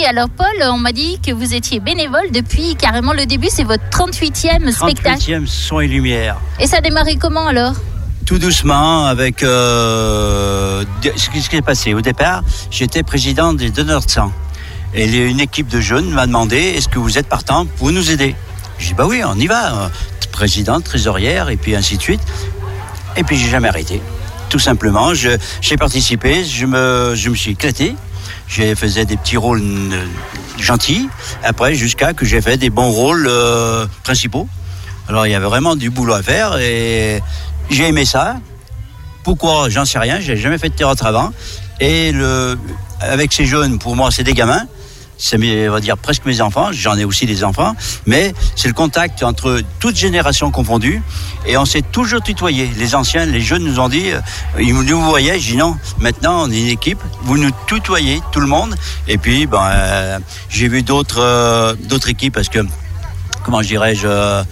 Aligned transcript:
Oui, 0.00 0.06
alors 0.06 0.30
Paul, 0.30 0.46
on 0.62 0.78
m'a 0.78 0.92
dit 0.92 1.20
que 1.20 1.30
vous 1.30 1.52
étiez 1.52 1.78
bénévole 1.78 2.30
depuis 2.32 2.74
carrément 2.74 3.12
le 3.12 3.26
début, 3.26 3.48
c'est 3.50 3.64
votre 3.64 3.84
38e 3.90 4.70
spectacle. 4.72 5.20
38e 5.20 5.46
son 5.46 5.80
et 5.80 5.88
lumière. 5.88 6.38
Et 6.58 6.66
ça 6.66 6.78
a 6.78 6.80
démarré 6.80 7.16
comment 7.16 7.48
alors? 7.48 7.74
Tout 8.24 8.38
doucement, 8.38 9.04
avec 9.04 9.42
euh, 9.42 10.84
ce 11.16 11.28
qui 11.28 11.42
s'est 11.42 11.60
passé. 11.60 11.92
Au 11.92 12.00
départ, 12.00 12.42
j'étais 12.70 13.02
président 13.02 13.52
des 13.52 13.68
donneurs 13.68 14.06
de 14.06 14.10
sang. 14.10 14.32
Et 14.94 15.04
une 15.04 15.40
équipe 15.40 15.68
de 15.68 15.82
jeunes 15.82 16.08
m'a 16.08 16.26
demandé 16.26 16.56
est-ce 16.56 16.88
que 16.88 16.98
vous 16.98 17.18
êtes 17.18 17.28
partant 17.28 17.66
pour 17.66 17.92
nous 17.92 18.10
aider? 18.10 18.34
J'ai 18.78 18.88
dit 18.88 18.94
bah 18.94 19.04
oui, 19.06 19.20
on 19.22 19.34
y 19.38 19.48
va. 19.48 19.74
euh, 19.74 19.88
Président, 20.32 20.80
trésorière, 20.80 21.50
et 21.50 21.58
puis 21.58 21.76
ainsi 21.76 21.98
de 21.98 22.02
suite. 22.02 22.22
Et 23.18 23.22
puis 23.22 23.36
j'ai 23.36 23.50
jamais 23.50 23.68
arrêté. 23.68 24.00
Tout 24.48 24.58
simplement, 24.60 25.12
j'ai 25.12 25.76
participé, 25.76 26.42
je 26.42 26.64
me, 26.64 27.12
je 27.14 27.28
me 27.28 27.34
suis 27.34 27.50
éclaté. 27.50 27.94
J'ai 28.48 28.74
faisais 28.74 29.04
des 29.04 29.16
petits 29.16 29.36
rôles 29.36 29.62
gentils. 30.58 31.08
Après, 31.42 31.74
jusqu'à 31.74 32.12
que 32.12 32.24
j'ai 32.24 32.40
fait 32.40 32.56
des 32.56 32.70
bons 32.70 32.90
rôles 32.90 33.26
euh, 33.28 33.86
principaux. 34.02 34.48
Alors 35.08 35.26
il 35.26 35.30
y 35.30 35.34
avait 35.34 35.46
vraiment 35.46 35.76
du 35.76 35.90
boulot 35.90 36.14
à 36.14 36.22
faire 36.22 36.58
et 36.58 37.20
j'ai 37.70 37.88
aimé 37.88 38.04
ça. 38.04 38.36
Pourquoi? 39.24 39.68
J'en 39.68 39.84
sais 39.84 39.98
rien. 39.98 40.20
J'ai 40.20 40.36
jamais 40.36 40.58
fait 40.58 40.68
de 40.68 40.74
théâtre 40.74 41.06
avant. 41.06 41.32
Et 41.80 42.12
le, 42.12 42.58
avec 43.00 43.32
ces 43.32 43.46
jeunes, 43.46 43.78
pour 43.78 43.96
moi, 43.96 44.10
c'est 44.10 44.24
des 44.24 44.34
gamins. 44.34 44.66
C'est 45.22 45.36
mes, 45.36 45.68
on 45.68 45.72
va 45.72 45.80
dire 45.80 45.98
presque 45.98 46.24
mes 46.24 46.40
enfants. 46.40 46.72
J'en 46.72 46.96
ai 46.96 47.04
aussi 47.04 47.26
des 47.26 47.44
enfants. 47.44 47.76
Mais 48.06 48.32
c'est 48.56 48.68
le 48.68 48.74
contact 48.74 49.22
entre 49.22 49.60
toutes 49.78 49.96
générations 49.96 50.50
confondues. 50.50 51.02
Et 51.46 51.58
on 51.58 51.66
s'est 51.66 51.82
toujours 51.82 52.22
tutoyé. 52.22 52.70
Les 52.78 52.94
anciens, 52.94 53.26
les 53.26 53.42
jeunes 53.42 53.64
nous 53.64 53.78
ont 53.80 53.90
dit, 53.90 54.10
euh, 54.10 54.20
ils 54.58 54.74
nous 54.74 55.00
voyaient. 55.02 55.38
Je 55.38 55.52
dis 55.52 55.56
non. 55.58 55.76
Maintenant, 55.98 56.44
on 56.44 56.50
est 56.50 56.58
une 56.58 56.68
équipe. 56.68 57.00
Vous 57.22 57.36
nous 57.36 57.50
tutoyez, 57.66 58.22
tout 58.32 58.40
le 58.40 58.46
monde. 58.46 58.74
Et 59.08 59.18
puis, 59.18 59.46
ben, 59.46 59.68
euh, 59.70 60.18
j'ai 60.48 60.68
vu 60.68 60.82
d'autres, 60.82 61.20
euh, 61.20 61.74
d'autres 61.74 62.08
équipes 62.08 62.34
parce 62.34 62.48
que 62.48 62.60
comment 63.44 63.62
je 63.62 63.68
dirais-je, 63.68 64.06
euh, 64.06 64.42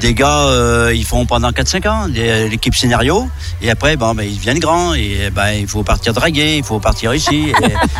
des 0.00 0.12
gars, 0.12 0.40
euh, 0.48 0.92
ils 0.94 1.06
font 1.06 1.24
pendant 1.24 1.50
4-5 1.52 1.86
ans 1.86 2.06
les- 2.06 2.48
l'équipe 2.50 2.74
scénario, 2.74 3.28
et 3.62 3.70
après, 3.70 3.96
bon, 3.96 4.14
ben, 4.14 4.24
ils 4.24 4.36
deviennent 4.36 4.58
grands, 4.58 4.92
et 4.92 5.30
ben, 5.34 5.52
il 5.52 5.66
faut 5.66 5.82
partir 5.82 6.12
draguer, 6.12 6.58
il 6.58 6.64
faut 6.64 6.78
partir 6.80 7.14
ici, 7.14 7.46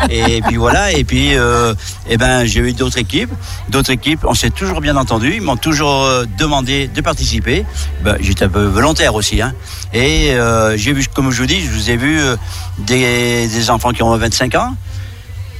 et, 0.09 0.35
et 0.37 0.41
puis 0.43 0.57
voilà, 0.57 0.91
et 0.91 1.03
puis, 1.03 1.35
euh, 1.35 1.73
et 2.07 2.17
ben, 2.17 2.45
j'ai 2.45 2.59
eu 2.59 2.73
d'autres 2.73 2.99
équipes, 2.99 3.31
d'autres 3.69 3.89
équipes, 3.91 4.19
on 4.25 4.35
s'est 4.35 4.51
toujours 4.51 4.79
bien 4.79 4.95
entendu, 4.95 5.33
ils 5.35 5.41
m'ont 5.41 5.57
toujours 5.57 6.03
euh, 6.03 6.25
demandé 6.37 6.87
de 6.87 7.01
participer, 7.01 7.65
ben, 8.03 8.15
j'étais 8.19 8.45
un 8.45 8.49
peu 8.49 8.65
volontaire 8.65 9.15
aussi, 9.15 9.41
hein, 9.41 9.53
et 9.91 10.33
euh, 10.33 10.77
j'ai 10.77 10.93
vu, 10.93 11.03
comme 11.15 11.31
je 11.31 11.41
vous 11.41 11.47
dis, 11.47 11.61
je 11.61 11.71
vous 11.71 11.89
ai 11.89 11.97
vu 11.97 12.19
euh, 12.19 12.35
des, 12.77 13.47
des 13.47 13.69
enfants 13.71 13.91
qui 13.91 14.03
ont 14.03 14.15
25 14.15 14.53
ans, 14.53 14.75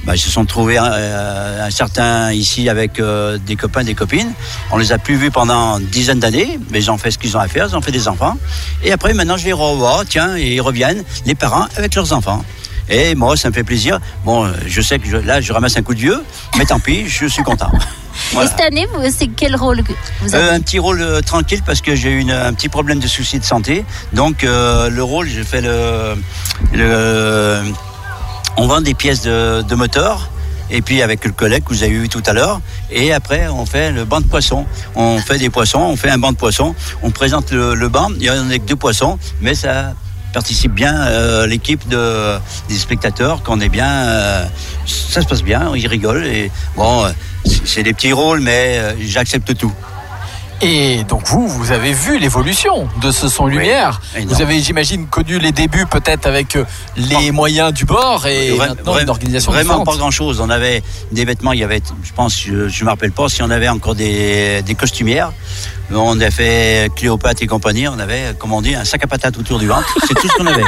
bah, 0.04 0.14
ils 0.14 0.18
se 0.20 0.30
sont 0.30 0.44
trouvés 0.44 0.78
euh, 0.80 1.66
un 1.66 1.70
certain 1.70 2.32
ici 2.32 2.68
avec 2.68 2.98
euh, 3.00 3.38
des 3.38 3.56
copains, 3.56 3.84
des 3.84 3.94
copines. 3.94 4.32
On 4.70 4.76
les 4.78 4.92
a 4.92 4.98
plus 4.98 5.16
vus 5.16 5.30
pendant 5.30 5.78
une 5.78 5.86
dizaine 5.86 6.20
d'années, 6.20 6.58
mais 6.70 6.78
ils 6.80 6.90
ont 6.90 6.98
fait 6.98 7.10
ce 7.10 7.18
qu'ils 7.18 7.36
ont 7.36 7.40
à 7.40 7.48
faire, 7.48 7.66
ils 7.68 7.76
ont 7.76 7.82
fait 7.82 7.92
des 7.92 8.08
enfants. 8.08 8.36
Et 8.82 8.92
après, 8.92 9.12
maintenant, 9.14 9.36
je 9.36 9.44
les 9.44 9.52
revois, 9.52 10.02
tiens, 10.08 10.36
et 10.36 10.54
ils 10.54 10.60
reviennent, 10.60 11.04
les 11.26 11.34
parents 11.34 11.66
avec 11.76 11.94
leurs 11.94 12.12
enfants. 12.12 12.44
Et 12.90 13.14
moi, 13.14 13.36
ça 13.36 13.50
me 13.50 13.54
fait 13.54 13.64
plaisir. 13.64 13.98
Bon, 14.24 14.50
je 14.66 14.80
sais 14.80 14.98
que 14.98 15.06
je- 15.06 15.18
là, 15.18 15.42
je 15.42 15.52
ramasse 15.52 15.76
un 15.76 15.82
coup 15.82 15.94
de 15.94 16.00
vieux, 16.00 16.22
mais 16.56 16.64
tant 16.64 16.80
pis, 16.80 17.06
je 17.08 17.26
suis 17.26 17.42
content. 17.42 17.70
Voilà. 18.32 18.48
Et 18.48 18.50
cette 18.50 18.60
année, 18.66 18.86
c'est 19.16 19.28
quel 19.28 19.54
rôle 19.54 19.84
que 19.84 19.92
vous 20.22 20.34
avez 20.34 20.44
Euh, 20.48 20.54
un 20.54 20.60
petit 20.60 20.80
rôle 20.80 21.00
euh, 21.00 21.20
tranquille 21.20 21.62
parce 21.64 21.80
que 21.80 21.94
j'ai 21.94 22.10
eu 22.10 22.18
une- 22.18 22.32
un 22.32 22.52
petit 22.52 22.68
problème 22.68 22.98
de 22.98 23.06
souci 23.06 23.38
de 23.38 23.44
santé. 23.44 23.84
Donc 24.12 24.42
euh, 24.42 24.90
le 24.90 25.02
rôle, 25.04 25.28
j'ai 25.28 25.44
fait 25.44 25.60
le, 25.60 26.16
le- 26.72 27.62
on 28.58 28.66
vend 28.66 28.80
des 28.80 28.94
pièces 28.94 29.22
de, 29.22 29.74
moteur. 29.74 30.30
Et 30.70 30.82
puis 30.82 31.00
avec 31.00 31.24
le 31.24 31.32
collègue 31.32 31.64
que 31.64 31.70
vous 31.70 31.82
avez 31.82 31.92
vu 31.92 32.10
tout 32.10 32.22
à 32.26 32.34
l'heure. 32.34 32.60
Et 32.90 33.12
après, 33.14 33.48
on 33.48 33.64
fait 33.64 33.90
le 33.90 34.04
banc 34.04 34.20
de 34.20 34.26
poissons. 34.26 34.66
On 34.94 35.18
fait 35.18 35.38
des 35.38 35.48
poissons, 35.48 35.80
on 35.80 35.96
fait 35.96 36.10
un 36.10 36.18
banc 36.18 36.32
de 36.32 36.36
poissons. 36.36 36.74
On 37.02 37.10
présente 37.10 37.52
le, 37.52 37.88
banc. 37.88 38.10
Il 38.16 38.24
y 38.24 38.30
en 38.30 38.50
a 38.50 38.58
que 38.58 38.66
deux 38.66 38.76
poissons, 38.76 39.18
mais 39.40 39.54
ça 39.54 39.94
participe 40.34 40.74
bien 40.74 40.94
euh, 41.06 41.46
l'équipe 41.46 41.88
de, 41.88 42.36
des 42.68 42.76
spectateurs, 42.76 43.42
qu'on 43.42 43.60
est 43.60 43.70
bien, 43.70 43.88
euh, 43.88 44.44
ça 44.84 45.22
se 45.22 45.26
passe 45.26 45.42
bien, 45.42 45.72
ils 45.74 45.86
rigolent. 45.86 46.26
Et 46.26 46.50
bon, 46.76 47.06
euh, 47.06 47.10
c'est- 47.64 47.82
des 47.82 47.94
petits 47.94 48.12
rôles, 48.12 48.40
mais 48.40 48.94
j'accepte 49.00 49.56
tout. 49.56 49.72
Et 50.60 51.04
donc 51.04 51.22
vous, 51.26 51.46
vous 51.46 51.70
avez 51.70 51.92
vu 51.92 52.18
l'évolution 52.18 52.88
de 53.00 53.12
ce 53.12 53.28
son 53.28 53.46
lumière. 53.46 54.00
Vous 54.26 54.42
avez, 54.42 54.58
j'imagine, 54.60 55.06
connu 55.06 55.38
les 55.38 55.52
débuts 55.52 55.86
peut-être 55.86 56.26
avec 56.26 56.56
euh, 56.56 56.64
les 56.96 57.30
moyens 57.30 57.72
du 57.72 57.84
bord 57.84 58.26
et 58.26 58.50
Vra- 58.56 58.68
maintenant 58.70 58.94
vra- 58.96 59.02
une 59.02 59.08
organisation 59.10 59.52
Vraiment 59.52 59.68
différente. 59.74 59.86
pas 59.86 59.96
grand 59.96 60.10
chose. 60.10 60.40
On 60.40 60.50
avait 60.50 60.82
des 61.12 61.24
vêtements, 61.24 61.52
il 61.52 61.60
y 61.60 61.64
avait, 61.64 61.80
je 62.02 62.12
pense, 62.12 62.36
je, 62.40 62.68
je 62.68 62.84
me 62.84 62.90
rappelle 62.90 63.12
pas 63.12 63.28
si 63.28 63.40
on 63.42 63.50
avait 63.50 63.68
encore 63.68 63.94
des, 63.94 64.62
des 64.62 64.74
costumières. 64.74 65.32
On 65.90 66.20
a 66.20 66.30
fait 66.30 66.90
Cléopâtre 66.94 67.42
et 67.42 67.46
compagnie, 67.46 67.88
on 67.88 67.98
avait, 67.98 68.34
comme 68.38 68.52
on 68.52 68.60
dit, 68.60 68.74
un 68.74 68.84
sac 68.84 69.02
à 69.04 69.06
patates 69.06 69.38
autour 69.38 69.58
du 69.58 69.66
ventre. 69.66 69.96
C'est 70.06 70.14
tout 70.14 70.28
ce 70.28 70.34
qu'on 70.34 70.46
avait. 70.46 70.62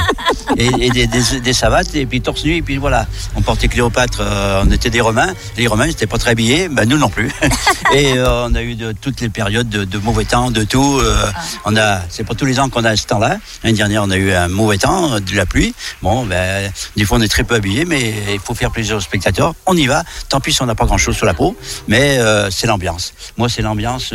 Et, 0.57 0.87
et 0.87 0.91
des, 0.91 1.07
des, 1.07 1.41
des 1.41 1.53
savates, 1.53 1.95
et 1.95 2.07
puis 2.07 2.21
torse 2.21 2.45
nu, 2.45 2.57
et 2.57 2.63
puis 2.63 2.79
voilà. 2.79 3.07
On 3.37 3.43
portait 3.43 3.69
Cléopâtre, 3.69 4.21
euh, 4.23 4.63
on 4.67 4.71
était 4.71 4.91
des 4.91 5.01
Romains. 5.01 5.33
Les 5.57 5.67
Romains 5.67 5.87
n'étaient 5.87 6.07
pas 6.07 6.19
très 6.19 6.31
habillés, 6.31 6.69
ben 6.69 6.89
nous 6.89 6.97
non 6.99 7.09
plus. 7.11 7.31
Et 7.95 8.15
euh, 8.15 8.47
on 8.47 8.55
a 8.55 8.63
eu 8.63 8.77
de 8.77 8.93
toutes 8.93 9.21
les 9.21 9.29
périodes 9.29 9.69
de, 9.69 9.85
de 9.85 9.99
mauvais 9.99 10.25
temps, 10.25 10.51
de 10.51 10.63
tout. 10.65 10.99
euh, 11.01 11.27
on 11.65 11.77
a, 11.77 12.01
c'est 12.09 12.25
pas 12.25 12.35
tous 12.35 12.45
les 12.47 12.59
ans 12.61 12.69
qu'on 12.69 12.85
a 12.85 12.97
ce 12.97 13.07
temps-là. 13.07 13.39
L'année 13.63 13.77
dernière, 13.77 14.03
on 14.05 14.11
a 14.11 14.17
eu 14.17 14.33
un 14.33 14.49
mauvais 14.49 14.79
temps, 14.79 15.19
de 15.21 15.37
la 15.37 15.45
pluie. 15.45 15.75
Bon, 16.03 16.25
ben, 16.25 16.71
des 16.97 17.05
fois, 17.05 17.19
on 17.19 17.21
est 17.21 17.29
très 17.29 17.45
peu 17.45 17.57
habillés, 17.57 17.85
mais 17.85 18.15
il 18.33 18.39
faut 18.41 18.55
faire 18.55 18.71
plaisir 18.71 18.97
aux 18.97 19.01
spectateurs. 19.01 19.55
On 19.67 19.77
y 19.77 19.87
va. 19.87 20.03
Tant 20.29 20.41
pis 20.41 20.53
si 20.53 20.63
on 20.63 20.67
n'a 20.67 20.75
pas 20.75 20.87
grand-chose 20.87 21.17
sur 21.17 21.27
la 21.27 21.35
peau, 21.35 21.57
mais 21.89 22.19
euh, 22.19 22.49
c'est 22.51 22.67
l'ambiance. 22.67 23.13
Moi, 23.37 23.49
c'est 23.49 23.63
l'ambiance. 23.63 24.11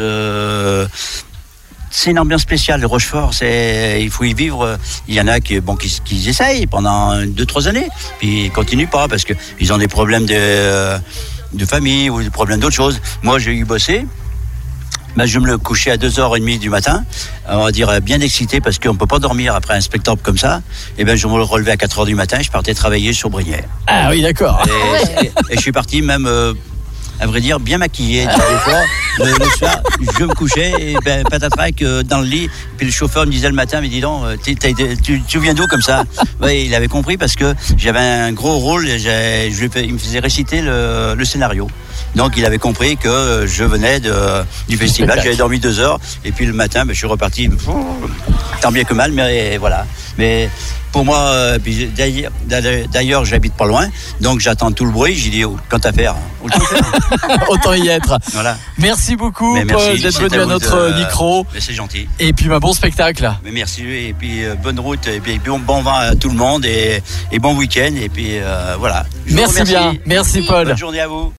Euh, 0.96 1.22
c'est 1.92 2.12
une 2.12 2.20
ambiance 2.20 2.42
spéciale. 2.42 2.82
Le 2.82 2.88
Rochefort, 2.88 3.34
c'est, 3.34 4.00
il 4.02 4.10
faut 4.10 4.24
y 4.26 4.34
vivre. 4.34 4.78
Il 5.08 5.14
y 5.16 5.22
en 5.22 5.28
a 5.28 5.40
qui, 5.40 5.60
bon, 5.62 5.76
qui, 5.76 6.02
qui 6.04 6.28
essayent 6.28 6.68
pendant 6.68 7.22
deux, 7.26 7.46
trois 7.46 7.68
années, 7.68 7.88
puis 8.20 8.46
ils 8.46 8.52
continuent 8.52 8.88
pas 8.90 9.08
parce 9.08 9.24
que 9.24 9.34
ils 9.60 9.72
ont 9.72 9.78
des 9.78 9.88
problèmes 9.88 10.26
de, 10.26 10.98
de 11.54 11.66
famille 11.66 12.10
ou 12.10 12.22
des 12.22 12.30
problèmes 12.30 12.60
d'autres 12.60 12.76
choses. 12.76 13.00
Moi, 13.24 13.40
j'ai 13.40 13.54
eu 13.54 13.64
bossé. 13.66 14.06
Ben, 15.16 15.26
je 15.26 15.40
me 15.40 15.46
le 15.48 15.58
couchais 15.58 15.92
à 15.92 15.96
2h30 15.96 16.60
du 16.60 16.70
matin, 16.70 17.06
on 17.48 17.64
va 17.64 17.72
dire 17.72 17.88
euh, 17.88 18.02
bien 18.02 18.20
excité 18.20 18.60
parce 18.60 18.80
qu'on 18.80 18.92
ne 18.92 18.98
peut 18.98 19.08
pas 19.08 19.20
dormir 19.20 19.56
après 19.56 19.74
un 19.74 19.80
spectacle 19.80 20.20
comme 20.22 20.38
ça. 20.38 20.62
Et 20.98 21.06
ben 21.06 21.16
je 21.16 21.26
me 21.28 21.38
le 21.38 21.44
relevais 21.44 21.72
à 21.72 21.76
4h 21.78 22.06
du 22.06 22.16
matin, 22.16 22.40
je 22.42 22.52
partais 22.52 22.74
travailler 22.74 23.14
sur 23.14 23.30
Brignères. 23.30 23.64
Ah 23.88 24.10
oui, 24.10 24.22
d'accord. 24.22 24.62
Et, 25.22 25.28
et- 25.28 25.32
et 25.52 25.56
je 25.56 25.62
suis 25.62 25.72
parti 25.72 26.02
même, 26.02 26.26
euh, 26.26 26.54
à 27.20 27.28
vrai 27.28 27.42
dire, 27.42 27.60
bien 27.60 27.78
maquillé. 27.78 28.26
Des 28.26 28.32
fois, 28.32 28.82
le, 29.20 29.26
le 29.26 29.50
soir, 29.58 29.82
je 30.20 30.24
me 30.26 30.34
couchais 30.34 30.74
et 30.80 30.96
ben, 31.04 31.24
patatrac 31.24 31.82
euh, 31.82 32.04
dans 32.04 32.20
le 32.20 32.26
lit. 32.28 32.50
Puis 32.78 32.86
le 32.86 32.92
chauffeur 32.92 33.26
me 33.26 33.32
disait 33.32 33.48
le 33.50 33.56
matin, 33.56 33.80
mais 33.82 33.88
dis 33.88 34.02
donc, 34.02 34.24
euh, 34.26 34.36
été- 34.46 34.74
tu, 35.02 35.22
tu 35.28 35.40
viens 35.40 35.54
d'où 35.54 35.68
comme 35.68 35.82
ça? 35.82 36.04
Ouais, 36.42 36.64
Il 36.66 36.76
avait 36.76 36.88
compris 36.88 37.18
parce 37.18 37.36
que 37.36 37.54
j'avais 37.78 38.00
un 38.00 38.32
gros 38.34 38.58
rôle. 38.58 38.86
Je 38.88 39.80
il 39.82 39.94
me 39.94 39.98
faisait 39.98 40.20
réciter 40.20 40.62
le, 40.62 41.16
le 41.18 41.26
scénario. 41.26 41.68
Donc 42.16 42.34
il 42.38 42.46
avait 42.46 42.58
compris 42.58 42.98
que 42.98 43.46
je 43.48 43.64
venais 43.64 44.00
de, 44.00 44.14
du 44.68 44.78
festival. 44.78 45.20
J'avais 45.24 45.36
dormi 45.36 45.60
deux 45.60 45.80
heures 45.80 46.00
et 46.24 46.32
puis 46.32 46.46
le 46.46 46.54
matin, 46.54 46.86
ben, 46.86 46.94
je 46.94 46.98
suis 46.98 47.08
reparti. 47.08 47.50
Tant 48.62 48.72
bien 48.72 48.84
que 48.84 48.94
mal, 48.94 49.12
mais 49.12 49.58
voilà. 49.58 49.86
Mais 50.18 50.50
pour 50.92 51.04
moi, 51.06 51.18
euh, 51.18 51.60
d'ailleurs- 52.92 53.26
j'habite 53.26 53.54
pas 53.54 53.66
loin, 53.66 53.88
donc 54.22 54.40
j'attends 54.40 54.72
tout 54.72 54.86
le 54.86 54.92
bruit. 54.92 55.16
J'ai 55.16 55.30
dit, 55.30 55.44
quant 55.70 55.78
à 55.84 55.92
faire. 55.92 56.16
Autant 57.50 57.74
y 57.74 57.88
être. 57.88 58.18
voilà. 58.34 58.58
Merci 58.78 59.16
beaucoup, 59.16 59.56
Mais 59.56 59.66
merci, 59.66 59.86
Paul, 59.88 60.00
d'être 60.00 60.22
venu 60.22 60.42
à 60.42 60.46
notre 60.46 60.90
de- 60.92 61.00
micro. 61.00 61.46
Mais 61.54 61.60
c'est 61.60 61.74
gentil. 61.74 62.08
Et 62.20 62.34
puis, 62.34 62.48
ma 62.48 62.60
bon 62.60 62.74
spectacle. 62.74 63.30
Mais 63.44 63.52
merci 63.52 63.82
et 63.84 64.14
puis 64.18 64.44
euh, 64.46 64.56
bonne 64.56 64.80
route 64.80 65.08
et 65.08 65.20
puis 65.20 65.40
bon, 65.46 65.60
bon 65.60 65.82
vent 65.82 65.96
à 65.96 66.16
tout 66.16 66.30
le 66.30 66.36
monde 66.36 66.66
et, 66.66 67.02
et 67.32 67.40
bon 67.40 67.56
week-end 67.56 67.92
et 68.02 68.10
puis 68.10 68.38
euh, 68.38 68.76
voilà. 68.80 69.06
Je 69.26 69.36
Merci 69.36 69.64
bien. 69.64 69.94
Merci, 70.06 70.42
Paul. 70.44 70.68
Bonne 70.68 70.78
journée 70.78 71.00
à 71.02 71.08
vous. 71.08 71.34